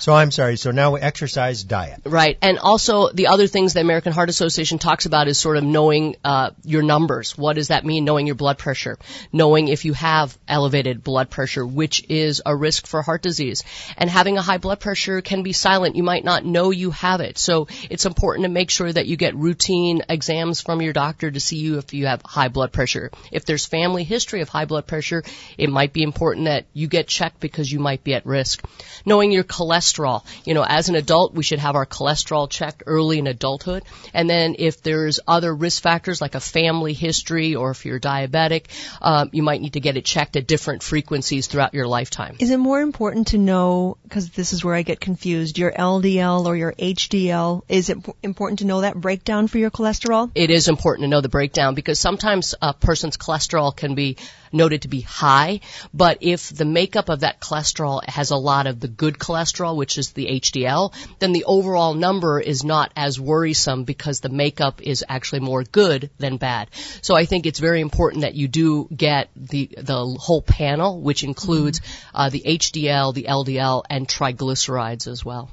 [0.00, 0.56] So I'm sorry.
[0.56, 2.00] So now exercise, diet.
[2.04, 5.64] Right, and also the other things the American Heart Association talks about is sort of
[5.64, 8.06] knowing uh, your numbers what does that mean?
[8.06, 8.98] Knowing your blood pressure,
[9.30, 13.64] knowing if you have elevated blood pressure, which is a risk for heart disease.
[13.98, 15.94] And having a high blood pressure can be silent.
[15.94, 17.36] You might not know you have it.
[17.36, 21.38] So it's important to make sure that you get routine exams from your doctor to
[21.38, 23.10] see you if you have high blood pressure.
[23.30, 25.22] If there's family history of high blood pressure,
[25.58, 28.64] it might be important that you get checked because you might be at risk.
[29.04, 30.24] Knowing your cholesterol.
[30.46, 33.82] You know, as an adult, we should have our cholesterol checked early in adulthood.
[34.14, 38.00] And then if there's other risk factors like a family history history or if you're
[38.00, 38.66] diabetic,
[39.00, 42.36] um, you might need to get it checked at different frequencies throughout your lifetime.
[42.38, 46.44] Is it more important to know, because this is where I get confused, your LDL
[46.44, 47.62] or your HDL?
[47.68, 50.30] Is it important to know that breakdown for your cholesterol?
[50.34, 54.18] It is important to know the breakdown because sometimes a person's cholesterol can be
[54.54, 55.60] noted to be high,
[55.92, 59.98] but if the makeup of that cholesterol has a lot of the good cholesterol, which
[59.98, 65.04] is the HDL, then the overall number is not as worrisome because the makeup is
[65.08, 66.70] actually more good than bad.
[67.02, 71.24] So I think it's very important that you do get the the whole panel, which
[71.24, 71.80] includes
[72.14, 75.50] uh, the HDL, the LDL, and triglycerides as well.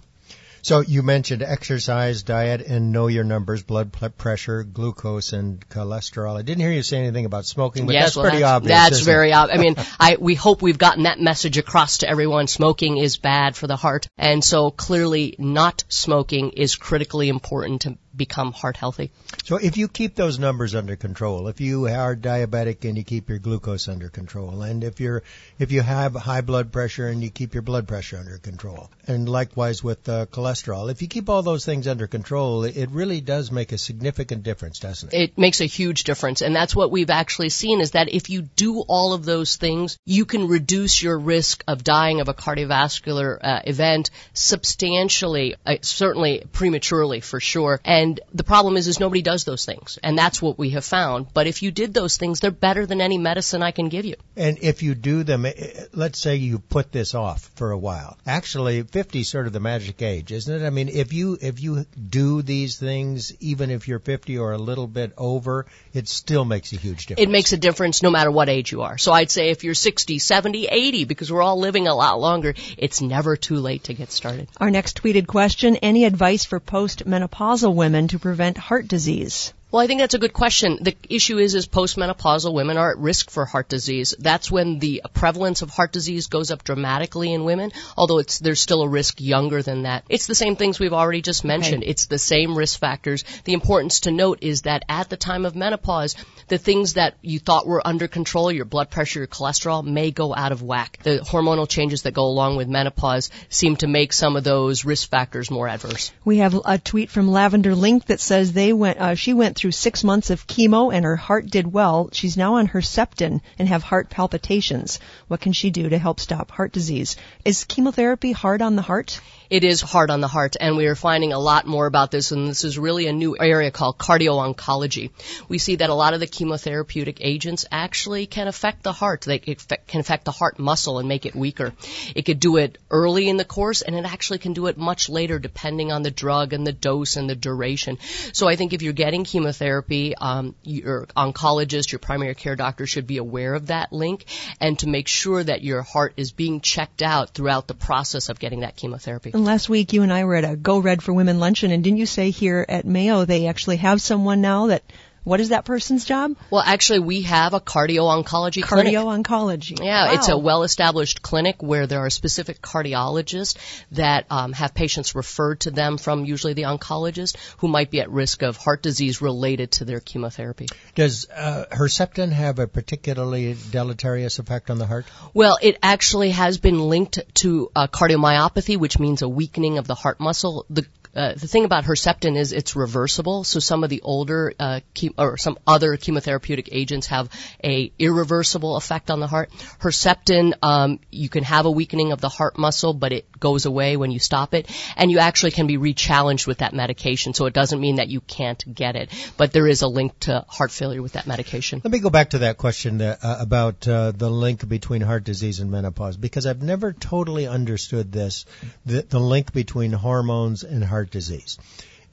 [0.63, 6.37] So you mentioned exercise, diet, and know your numbers, blood pressure, glucose, and cholesterol.
[6.37, 8.71] I didn't hear you say anything about smoking, but yes, that's well, pretty that's, obvious.
[8.71, 9.59] That's very obvious.
[9.59, 12.47] I mean, I we hope we've gotten that message across to everyone.
[12.47, 17.97] Smoking is bad for the heart, and so clearly, not smoking is critically important to
[18.15, 19.11] become heart healthy.
[19.43, 23.29] So if you keep those numbers under control, if you are diabetic and you keep
[23.29, 25.23] your glucose under control, and if you're
[25.59, 29.27] if you have high blood pressure and you keep your blood pressure under control, and
[29.27, 33.51] likewise with uh, cholesterol, if you keep all those things under control, it really does
[33.51, 35.21] make a significant difference, doesn't it?
[35.21, 38.41] It makes a huge difference, and that's what we've actually seen is that if you
[38.41, 43.37] do all of those things, you can reduce your risk of dying of a cardiovascular
[43.41, 47.79] uh, event substantially, uh, certainly prematurely for sure.
[47.85, 51.27] And the problem is, is nobody does those things, and that's what we have found.
[51.33, 54.15] But if you did those things, they're better than any medicine I can give you.
[54.35, 57.77] And if you do them, eh, eh, let's say you put this off for a
[57.77, 58.17] while.
[58.25, 60.65] Actually, 50 is sort of the magic age, isn't it?
[60.65, 64.57] I mean, if you if you do these things, even if you're 50 or a
[64.57, 67.27] little bit over, it still makes a huge difference.
[67.27, 68.97] It makes a difference no matter what age you are.
[68.97, 72.53] So I'd say if you're 60, 70, 80, because we're all living a lot longer,
[72.77, 74.47] it's never too late to get started.
[74.57, 79.53] Our next tweeted question, any advice for postmenopausal women to prevent heart disease?
[79.71, 80.79] Well, I think that's a good question.
[80.81, 84.13] The issue is, is postmenopausal women are at risk for heart disease.
[84.19, 88.59] That's when the prevalence of heart disease goes up dramatically in women, although it's, there's
[88.59, 90.03] still a risk younger than that.
[90.09, 91.83] It's the same things we've already just mentioned.
[91.85, 93.23] It's the same risk factors.
[93.45, 96.17] The importance to note is that at the time of menopause,
[96.49, 100.35] the things that you thought were under control, your blood pressure, your cholesterol, may go
[100.35, 100.99] out of whack.
[101.03, 105.09] The hormonal changes that go along with menopause seem to make some of those risk
[105.09, 106.11] factors more adverse.
[106.25, 109.71] We have a tweet from Lavender Link that says they went, uh, she went through
[109.71, 112.09] six months of chemo and her heart did well.
[112.11, 114.99] She's now on Herceptin and have heart palpitations.
[115.27, 117.15] What can she do to help stop heart disease?
[117.45, 119.21] Is chemotherapy hard on the heart?
[119.51, 122.31] It is hard on the heart, and we are finding a lot more about this,
[122.31, 125.11] and this is really a new area called cardio-oncology.
[125.49, 129.23] We see that a lot of the chemotherapeutic agents actually can affect the heart.
[129.23, 131.73] They can affect the heart muscle and make it weaker.
[132.15, 135.09] It could do it early in the course, and it actually can do it much
[135.09, 137.97] later, depending on the drug and the dose and the duration.
[138.31, 143.05] So I think if you're getting chemotherapy, um, your oncologist, your primary care doctor should
[143.05, 144.23] be aware of that link,
[144.61, 148.39] and to make sure that your heart is being checked out throughout the process of
[148.39, 149.31] getting that chemotherapy.
[149.43, 151.97] Last week you and I were at a Go Red for Women luncheon, and didn't
[151.97, 154.83] you say here at Mayo they actually have someone now that
[155.23, 156.35] what is that person's job?
[156.49, 158.93] Well, actually, we have a cardio-oncology clinic.
[158.93, 159.83] Cardio-oncology.
[159.83, 160.13] Yeah, Wow.
[160.13, 163.55] it's a well-established clinic where there are specific cardiologists
[163.91, 168.09] that um, have patients referred to them from usually the oncologist who might be at
[168.09, 170.67] risk of heart disease related to their chemotherapy.
[170.95, 175.05] Does uh, Herceptin have a particularly deleterious effect on the heart?
[175.33, 179.95] Well, it actually has been linked to uh, cardiomyopathy, which means a weakening of the
[179.95, 180.65] heart muscle.
[180.69, 183.43] The uh, the thing about Herceptin is it's reversible.
[183.43, 187.29] So some of the older uh, chem- or some other chemotherapeutic agents have
[187.63, 189.51] a irreversible effect on the heart.
[189.79, 193.97] Herceptin, um, you can have a weakening of the heart muscle, but it goes away
[193.97, 197.33] when you stop it, and you actually can be rechallenged with that medication.
[197.33, 200.45] So it doesn't mean that you can't get it, but there is a link to
[200.47, 201.81] heart failure with that medication.
[201.83, 205.23] Let me go back to that question that, uh, about uh, the link between heart
[205.23, 208.45] disease and menopause because I've never totally understood this,
[208.85, 211.57] the, the link between hormones and heart disease.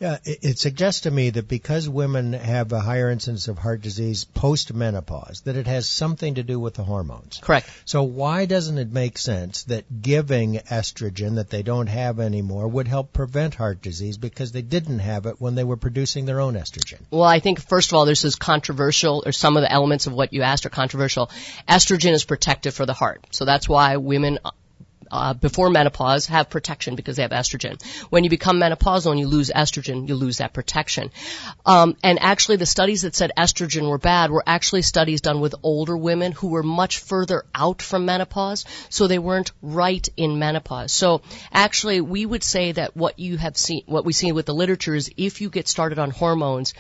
[0.01, 3.81] Yeah, it, it suggests to me that because women have a higher incidence of heart
[3.81, 7.41] disease post menopause, that it has something to do with the hormones.
[7.43, 7.69] Correct.
[7.85, 12.87] So why doesn't it make sense that giving estrogen that they don't have anymore would
[12.87, 16.55] help prevent heart disease because they didn't have it when they were producing their own
[16.55, 17.01] estrogen?
[17.11, 20.13] Well, I think first of all, this is controversial, or some of the elements of
[20.13, 21.31] what you asked are controversial.
[21.69, 24.39] Estrogen is protective for the heart, so that's why women.
[25.11, 27.83] Uh, before menopause have protection because they have estrogen.
[28.11, 31.11] When you become menopausal and you lose estrogen, you lose that protection.
[31.65, 35.55] Um, and actually, the studies that said estrogen were bad were actually studies done with
[35.63, 40.93] older women who were much further out from menopause, so they weren't right in menopause.
[40.93, 44.55] So actually, we would say that what you have seen, what we see with the
[44.55, 46.75] literature is if you get started on hormones,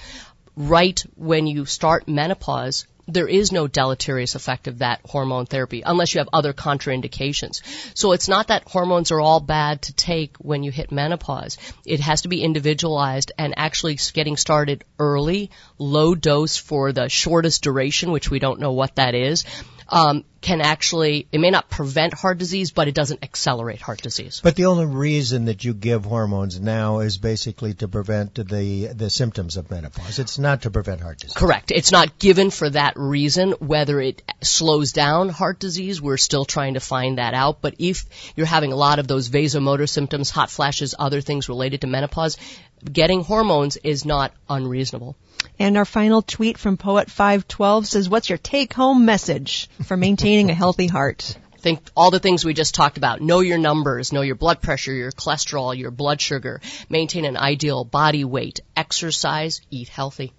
[0.57, 6.14] right when you start menopause, there is no deleterious effect of that hormone therapy unless
[6.14, 7.62] you have other contraindications.
[7.97, 11.57] So it's not that hormones are all bad to take when you hit menopause.
[11.87, 17.62] It has to be individualized and actually getting started early, low dose for the shortest
[17.62, 19.44] duration, which we don't know what that is,
[19.88, 24.40] um, can actually, it may not prevent heart disease, but it doesn't accelerate heart disease.
[24.42, 29.11] But the only reason that you give hormones now is basically to prevent the the
[29.11, 30.18] symptoms of menopause.
[30.18, 31.35] It's not to prevent heart disease.
[31.35, 31.72] Correct.
[31.72, 33.53] It's not given for that reason.
[33.53, 37.61] Whether it slows down heart disease, we're still trying to find that out.
[37.61, 38.05] But if
[38.37, 42.37] you're having a lot of those vasomotor symptoms, hot flashes, other things related to menopause,
[42.85, 45.16] getting hormones is not unreasonable.
[45.59, 50.55] And our final tweet from Poet512 says, What's your take home message for maintaining a
[50.55, 51.37] healthy heart?
[51.59, 53.21] Think all the things we just talked about.
[53.21, 57.85] Know your numbers, know your blood pressure, your cholesterol, your blood sugar, maintain an ideal
[57.85, 60.33] body weight, exercise, eat healthy.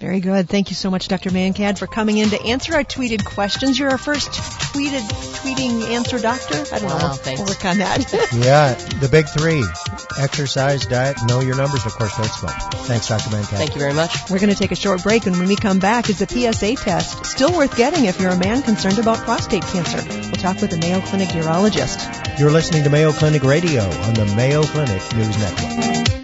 [0.00, 0.48] Very good.
[0.48, 1.28] Thank you so much, Dr.
[1.28, 3.78] Mankad, for coming in to answer our tweeted questions.
[3.78, 5.00] You're our first tweeted
[5.42, 6.56] tweeting answer doctor.
[6.74, 7.12] I don't Wow, know.
[7.12, 7.38] thanks.
[7.38, 8.00] We'll work on that.
[8.32, 9.62] Yeah, the big three:
[10.18, 11.84] exercise, diet, know your numbers.
[11.84, 12.52] Of course, don't smoke.
[12.86, 13.28] Thanks, Dr.
[13.28, 13.58] Mankad.
[13.58, 14.30] Thank you very much.
[14.30, 16.76] We're going to take a short break, and when we come back, is the PSA
[16.76, 20.02] test still worth getting if you're a man concerned about prostate cancer?
[20.08, 22.38] We'll talk with the Mayo Clinic urologist.
[22.38, 26.19] You're listening to Mayo Clinic Radio on the Mayo Clinic News Network.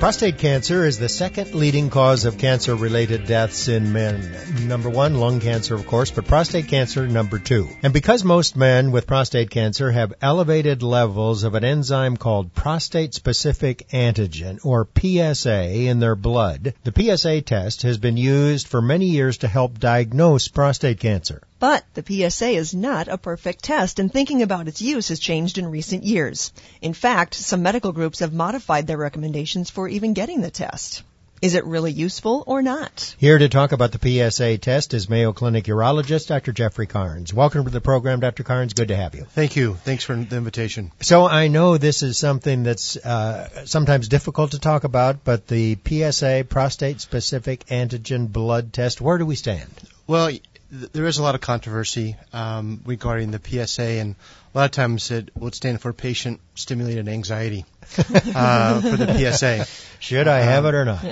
[0.00, 4.66] Prostate cancer is the second leading cause of cancer related deaths in men.
[4.66, 7.68] Number one, lung cancer, of course, but prostate cancer, number two.
[7.82, 13.12] And because most men with prostate cancer have elevated levels of an enzyme called prostate
[13.12, 19.04] specific antigen, or PSA, in their blood, the PSA test has been used for many
[19.04, 21.42] years to help diagnose prostate cancer.
[21.60, 25.58] But the PSA is not a perfect test, and thinking about its use has changed
[25.58, 26.52] in recent years.
[26.80, 31.02] In fact, some medical groups have modified their recommendations for even getting the test.
[31.42, 33.14] Is it really useful or not?
[33.18, 36.52] Here to talk about the PSA test is Mayo Clinic urologist Dr.
[36.52, 37.32] Jeffrey Karnes.
[37.32, 38.42] Welcome to the program, Dr.
[38.42, 38.74] Karnes.
[38.74, 39.24] Good to have you.
[39.24, 39.74] Thank you.
[39.74, 40.92] Thanks for the invitation.
[41.00, 45.78] So I know this is something that's uh, sometimes difficult to talk about, but the
[45.86, 49.70] PSA, prostate specific antigen blood test, where do we stand?
[50.06, 54.14] Well, th- there is a lot of controversy um, regarding the PSA, and
[54.54, 57.64] a lot of times it would stand for patient stimulated anxiety
[58.34, 59.66] uh, for the PSA.
[59.98, 61.04] Should I have it or not?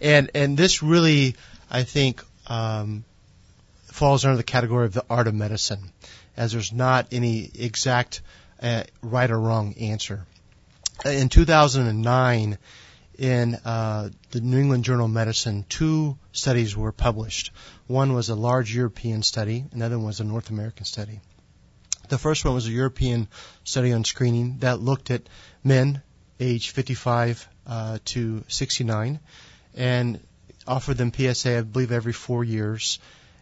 [0.00, 1.36] And and this really,
[1.70, 3.04] I think, um,
[3.86, 5.92] falls under the category of the art of medicine,
[6.36, 8.22] as there's not any exact
[8.62, 10.24] uh, right or wrong answer.
[11.04, 12.58] Uh, In 2009,
[13.18, 17.50] in uh, the New England Journal of Medicine, two studies were published.
[17.88, 21.20] One was a large European study, another one was a North American study.
[22.08, 23.28] The first one was a European
[23.64, 25.28] study on screening that looked at
[25.62, 26.00] men
[26.40, 29.20] aged 55 uh, to 69
[29.74, 30.20] and
[30.66, 32.98] offered them PSA, I believe, every four years.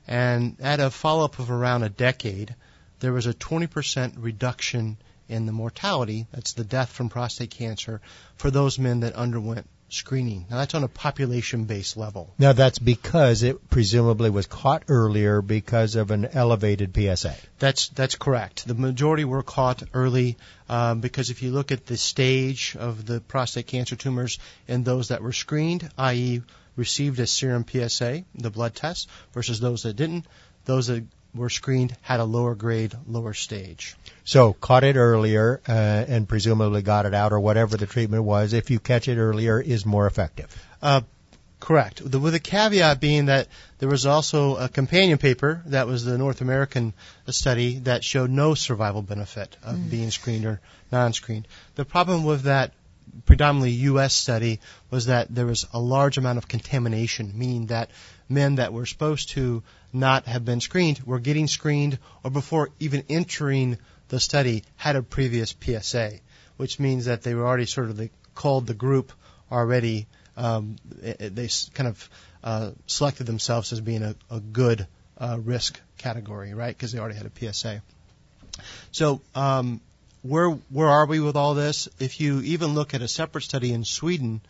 [0.08, 2.54] And at a follow-up of around a decade,
[3.00, 4.96] there was a 20% reduction
[5.28, 8.00] in the mortality, that's the death from prostate cancer,
[8.36, 10.46] for those men that underwent screening.
[10.50, 12.34] Now that's on a population-based level.
[12.38, 17.34] Now that's because it presumably was caught earlier because of an elevated PSA.
[17.58, 18.66] That's that's correct.
[18.66, 20.36] The majority were caught early
[20.68, 25.08] um, because if you look at the stage of the prostate cancer tumors in those
[25.08, 26.42] that were screened, i.e.,
[26.76, 30.26] received a serum PSA, the blood test, versus those that didn't,
[30.66, 31.04] those that
[31.36, 33.96] were screened had a lower grade, lower stage.
[34.24, 38.52] So caught it earlier uh, and presumably got it out or whatever the treatment was.
[38.52, 40.54] If you catch it earlier, is more effective.
[40.82, 41.02] Uh,
[41.60, 42.08] correct.
[42.10, 46.18] The, with a caveat being that there was also a companion paper that was the
[46.18, 46.92] North American
[47.28, 51.46] study that showed no survival benefit of being screened or non-screened.
[51.74, 52.72] The problem with that
[53.24, 54.14] predominantly U.S.
[54.14, 57.90] study was that there was a large amount of contamination, meaning that
[58.28, 59.62] men that were supposed to
[59.92, 65.02] not have been screened were getting screened or before even entering the study had a
[65.02, 66.12] previous PSA,
[66.56, 69.12] which means that they were already sort of they called the group
[69.50, 70.06] already.
[70.36, 72.10] Um, it- they kind of
[72.44, 74.86] uh, selected themselves as being a, a good
[75.18, 76.76] uh, risk category, right?
[76.76, 77.82] Because they already had a PSA.
[78.92, 79.80] So um,
[80.22, 81.88] where where are we with all this?
[81.98, 84.40] If you even look at a separate study in Sweden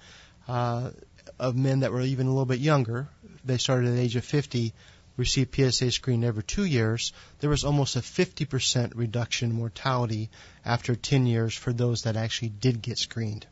[0.48, 0.90] uh,
[1.38, 3.08] of men that were even a little bit younger,
[3.46, 4.72] they started at the age of 50,
[5.16, 7.12] received PSA screen every two years.
[7.40, 10.30] There was almost a 50% reduction in mortality
[10.64, 13.46] after 10 years for those that actually did get screened.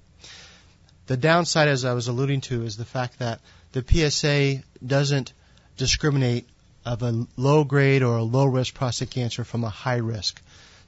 [1.07, 3.41] The downside, as I was alluding to, is the fact that
[3.73, 5.33] the PSA doesn't
[5.77, 6.49] discriminate
[6.85, 10.41] of a low grade or a low risk prostate cancer from a high risk.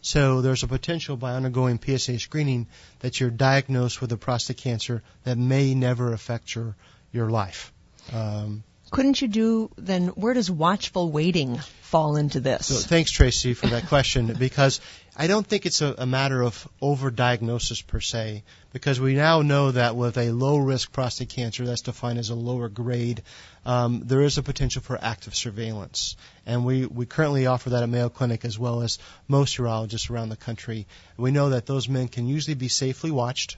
[0.03, 2.67] So there's a potential by undergoing PSA screening
[3.01, 6.77] that you're diagnosed with a prostate cancer that may never affect your,
[7.13, 7.73] your life.
[8.13, 10.09] Um, Couldn't you do then?
[10.09, 12.67] Where does watchful waiting fall into this?
[12.67, 14.81] so thanks, Tracy, for that question because
[15.17, 19.73] I don't think it's a, a matter of overdiagnosis per se because we now know
[19.73, 23.23] that with a low risk prostate cancer, that's defined as a lower grade,
[23.65, 26.17] um, there is a potential for active surveillance.
[26.45, 30.29] And we, we currently offer that at Mayo Clinic as well as most urologists around
[30.29, 30.87] the country.
[31.17, 33.57] We know that those men can usually be safely watched,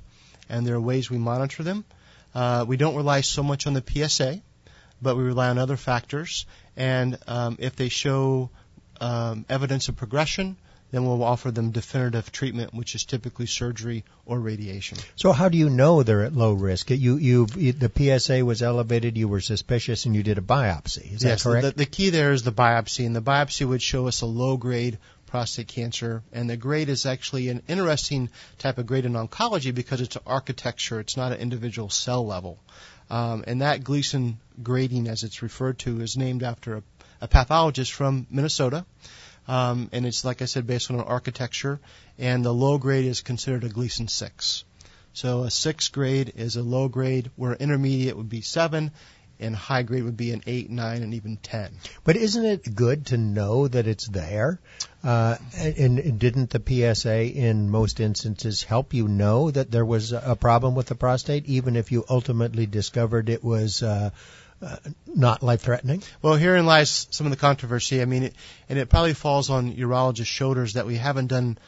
[0.48, 1.84] and there are ways we monitor them.
[2.34, 4.40] Uh, we don't rely so much on the PSA,
[5.00, 6.46] but we rely on other factors.
[6.76, 8.50] And um, if they show
[9.00, 10.56] um, evidence of progression,
[10.90, 14.96] then we'll offer them definitive treatment, which is typically surgery or radiation.
[15.16, 16.90] So how do you know they're at low risk?
[16.90, 21.12] You, you, the PSA was elevated, you were suspicious, and you did a biopsy.
[21.12, 21.64] Is yes, that correct?
[21.64, 24.56] The, the key there is the biopsy, and the biopsy would show us a low
[24.56, 26.22] grade prostate cancer.
[26.32, 30.22] And the grade is actually an interesting type of grade in oncology because it's an
[30.26, 32.58] architecture, it's not an individual cell level.
[33.10, 36.82] Um, and that Gleason grading, as it's referred to, is named after a,
[37.22, 38.84] a pathologist from Minnesota.
[39.46, 41.80] Um, and it's, like I said, based on an architecture.
[42.18, 44.64] And the low grade is considered a Gleason 6.
[45.14, 48.92] So a 6 grade is a low grade, where intermediate would be 7,
[49.40, 51.70] and high grade would be an 8, 9, and even 10.
[52.04, 54.58] But isn't it good to know that it's there?
[55.04, 60.12] Uh, and, and didn't the PSA in most instances help you know that there was
[60.12, 64.10] a problem with the prostate, even if you ultimately discovered it was uh,
[64.60, 64.76] uh,
[65.06, 66.02] not life threatening?
[66.20, 68.02] Well, herein lies some of the controversy.
[68.02, 68.34] I mean, it,
[68.68, 71.58] and it probably falls on urologists' shoulders that we haven't done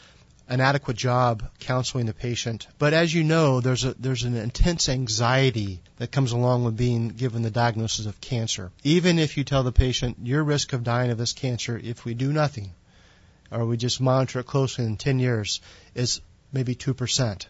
[0.51, 2.67] an adequate job counseling the patient.
[2.77, 7.11] But as you know, there's a there's an intense anxiety that comes along with being
[7.11, 8.73] given the diagnosis of cancer.
[8.83, 12.15] Even if you tell the patient your risk of dying of this cancer if we
[12.15, 12.73] do nothing,
[13.53, 15.61] or we just monitor it closely in 10 years,
[15.95, 16.21] is
[16.53, 17.49] maybe two percent.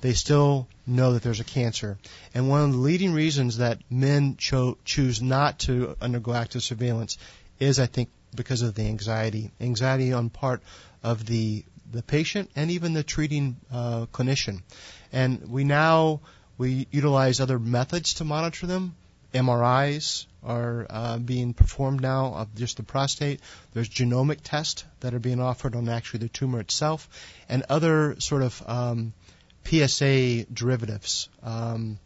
[0.00, 1.98] They still know that there's a cancer.
[2.32, 7.18] And one of the leading reasons that men cho- choose not to undergo active surveillance
[7.58, 9.50] is, I think, because of the anxiety.
[9.60, 10.62] Anxiety on part
[11.02, 14.62] of the the patient and even the treating uh, clinician.
[15.12, 16.20] And we now
[16.58, 18.96] we utilize other methods to monitor them.
[19.34, 23.40] MRIs are uh, being performed now of just the prostate.
[23.74, 27.08] There's genomic tests that are being offered on actually the tumor itself,
[27.48, 29.12] and other sort of um,
[29.64, 31.28] PSA derivatives.
[31.42, 31.98] Um,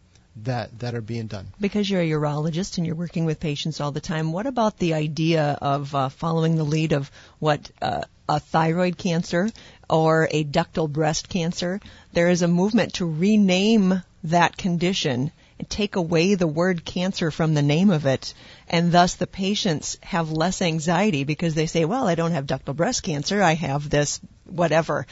[0.44, 1.48] that that are being done.
[1.60, 4.94] Because you're a urologist and you're working with patients all the time, what about the
[4.94, 7.10] idea of uh, following the lead of
[7.40, 9.50] what uh, a thyroid cancer
[9.88, 11.80] or a ductal breast cancer?
[12.12, 17.54] There is a movement to rename that condition and take away the word cancer from
[17.54, 18.32] the name of it,
[18.68, 22.74] and thus the patients have less anxiety because they say, "Well, I don't have ductal
[22.74, 25.06] breast cancer; I have this whatever."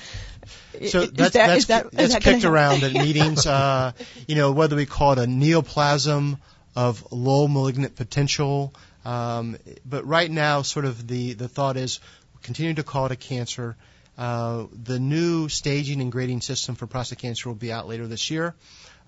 [0.87, 3.47] So Is that's that- that's, is that- is that kicked around at meetings.
[3.47, 3.93] Uh,
[4.27, 6.39] you know, whether we call it a neoplasm
[6.77, 8.73] of low malignant potential,
[9.05, 12.01] um, but right now, sort of the the thought is
[12.43, 13.77] continue to call it a cancer.
[14.17, 18.31] Uh, the new staging and grading system for prostate cancer will be out later this
[18.31, 18.55] year.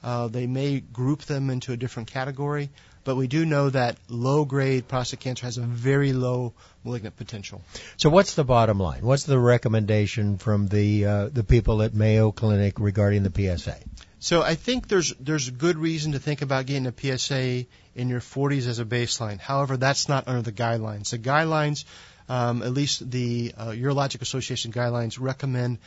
[0.03, 2.71] Uh, they may group them into a different category,
[3.05, 6.55] but we do know that low grade prostate cancer has a very low
[6.85, 7.63] malignant potential.
[7.97, 9.03] So what's the bottom line?
[9.03, 13.77] What's the recommendation from the uh, the people at Mayo Clinic regarding the PSA?
[14.21, 18.21] So I think there's there's good reason to think about getting a PSA in your
[18.21, 19.39] 40s as a baseline.
[19.39, 21.11] However, that's not under the guidelines.
[21.11, 21.85] The guidelines,
[22.31, 25.79] um, at least the uh, Urologic Association guidelines, recommend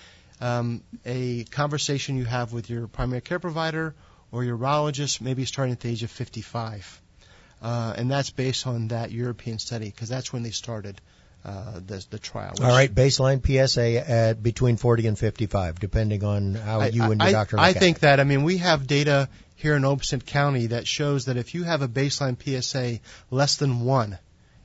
[0.41, 3.96] um, a conversation you have with your primary care provider
[4.30, 7.02] or urologist, maybe starting at the age of 55,
[7.62, 11.00] uh, and that's based on that European study because that's when they started
[11.46, 12.56] uh, the the trial.
[12.62, 17.22] All right, baseline PSA at between 40 and 55, depending on how I, you and
[17.22, 18.20] your I, doctor I at think that.
[18.20, 21.82] I mean, we have data here in Olmsted County that shows that if you have
[21.82, 23.00] a baseline PSA
[23.32, 24.18] less than one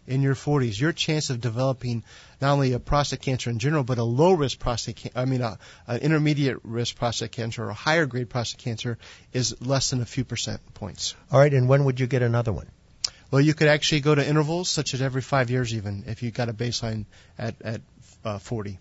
[0.09, 2.03] in your 40s, your chance of developing
[2.41, 5.43] not only a prostate cancer in general, but a low risk prostate, can- I mean,
[5.43, 8.99] a, an intermediate risk prostate cancer or a higher grade prostate cancer
[9.33, 11.15] is less than a few percent points.
[11.31, 12.69] All right, and when would you get another one?
[13.31, 16.31] Well, you could actually go to intervals such as every five years, even if you
[16.31, 17.05] got a baseline
[17.39, 17.83] at at
[18.25, 18.79] uh, 40.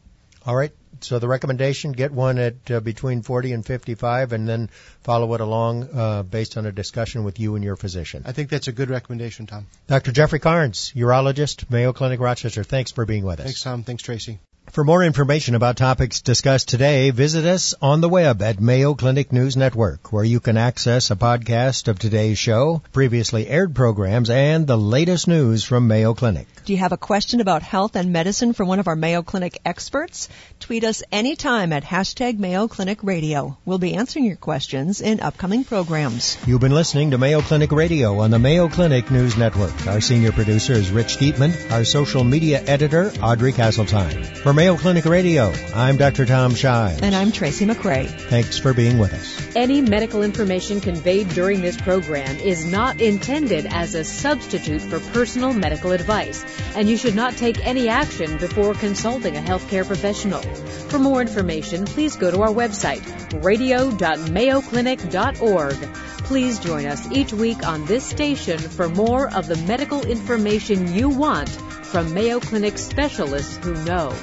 [0.48, 0.72] All right.
[1.02, 4.70] So the recommendation: get one at uh, between 40 and 55, and then
[5.04, 8.24] follow it along uh, based on a discussion with you and your physician.
[8.26, 9.68] I think that's a good recommendation, Tom.
[9.88, 10.12] Dr.
[10.12, 12.64] Jeffrey Karnes, urologist, Mayo Clinic, Rochester.
[12.64, 13.46] Thanks for being with us.
[13.46, 13.84] Thanks, Tom.
[13.84, 14.40] Thanks, Tracy.
[14.72, 19.32] For more information about topics discussed today, visit us on the web at Mayo Clinic
[19.32, 24.68] News Network, where you can access a podcast of today's show, previously aired programs, and
[24.68, 26.48] the latest news from Mayo Clinic.
[26.68, 29.58] Do you have a question about health and medicine from one of our Mayo Clinic
[29.64, 30.28] experts?
[30.60, 33.58] Tweet us anytime at hashtag Mayo Clinic Radio.
[33.64, 36.38] We'll be answering your questions in upcoming programs.
[36.46, 39.88] You've been listening to Mayo Clinic Radio on the Mayo Clinic News Network.
[39.88, 44.26] Our senior producer is Rich Dietman, our social media editor, Audrey Castletime.
[44.26, 46.26] For Mayo Clinic Radio, I'm Dr.
[46.26, 47.02] Tom Shives.
[47.02, 48.10] And I'm Tracy McCray.
[48.10, 49.56] Thanks for being with us.
[49.56, 55.54] Any medical information conveyed during this program is not intended as a substitute for personal
[55.54, 56.44] medical advice,
[56.76, 60.42] and you should not take any action before consulting a healthcare professional.
[60.90, 63.04] For more information, please go to our website,
[63.44, 65.76] radio.mayoclinic.org.
[66.24, 71.10] Please join us each week on this station for more of the medical information you
[71.10, 74.14] want from Mayo Clinic specialists who know.